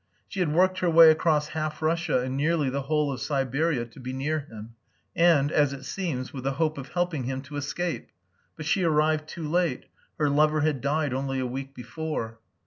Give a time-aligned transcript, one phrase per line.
[0.27, 3.99] She had worked her way across half Russia and nearly the whole of Siberia to
[3.99, 4.73] be near him,
[5.15, 8.07] and, as it seems, with the hope of helping him to escape.
[8.57, 9.85] But she arrived too late.
[10.17, 12.39] Her lover had died only a week before.